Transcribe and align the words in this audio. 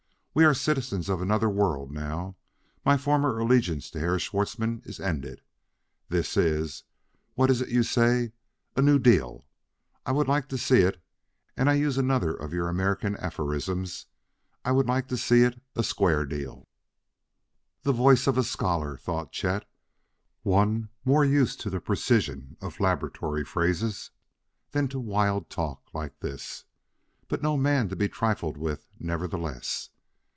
We 0.33 0.45
are 0.45 0.53
citizens 0.53 1.09
of 1.09 1.21
another 1.21 1.49
world 1.49 1.91
now; 1.91 2.37
my 2.85 2.95
former 2.95 3.37
allegiance 3.37 3.89
to 3.91 3.99
Herr 3.99 4.17
Schwartzmann 4.17 4.81
is 4.85 4.97
ended. 4.97 5.41
This 6.07 6.37
is 6.37 6.83
what 7.33 7.49
is 7.49 7.59
it 7.59 7.67
you 7.67 7.83
say? 7.83 8.31
a 8.77 8.81
new 8.81 8.97
deal. 8.97 9.43
I 10.05 10.13
would 10.13 10.29
like 10.29 10.47
to 10.47 10.57
see 10.57 10.83
it; 10.83 11.03
and 11.57 11.69
I 11.69 11.73
use 11.73 11.97
another 11.97 12.33
of 12.33 12.53
your 12.53 12.69
American 12.69 13.17
aphorisms: 13.17 14.05
I 14.63 14.71
would 14.71 14.85
like 14.87 15.09
to 15.09 15.17
see 15.17 15.41
it 15.43 15.61
a 15.75 15.83
square 15.83 16.25
deal." 16.25 16.65
The 17.83 17.91
voice 17.91 18.25
of 18.25 18.37
a 18.37 18.43
scholar, 18.45 18.95
thought 18.95 19.33
Chet; 19.33 19.67
one 20.43 20.87
more 21.03 21.25
used 21.25 21.59
to 21.59 21.69
the 21.69 21.81
precision 21.81 22.55
of 22.61 22.79
laboratory 22.79 23.43
phrases 23.43 24.11
than 24.71 24.87
to 24.87 24.97
wild 24.99 25.49
talk 25.49 25.93
like 25.93 26.21
this; 26.21 26.63
but 27.27 27.43
no 27.43 27.57
man 27.57 27.89
to 27.89 27.97
be 27.97 28.07
trifled 28.07 28.55
with, 28.55 28.87
nevertheless. 28.97 29.89